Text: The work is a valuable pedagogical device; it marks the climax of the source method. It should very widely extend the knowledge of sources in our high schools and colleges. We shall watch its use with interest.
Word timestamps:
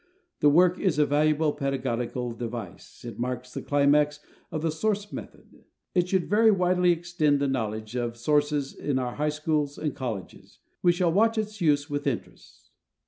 The 0.39 0.49
work 0.49 0.79
is 0.79 0.97
a 0.97 1.05
valuable 1.05 1.53
pedagogical 1.53 2.31
device; 2.31 3.05
it 3.05 3.19
marks 3.19 3.53
the 3.53 3.61
climax 3.61 4.19
of 4.51 4.63
the 4.63 4.71
source 4.71 5.13
method. 5.13 5.63
It 5.93 6.09
should 6.09 6.27
very 6.27 6.49
widely 6.49 6.91
extend 6.91 7.37
the 7.39 7.47
knowledge 7.47 7.95
of 7.95 8.17
sources 8.17 8.73
in 8.73 8.97
our 8.97 9.17
high 9.17 9.29
schools 9.29 9.77
and 9.77 9.95
colleges. 9.95 10.57
We 10.81 10.91
shall 10.91 11.11
watch 11.11 11.37
its 11.37 11.61
use 11.61 11.87
with 11.87 12.07
interest. 12.07 12.71